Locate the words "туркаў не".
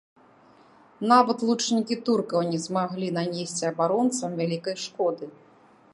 2.09-2.59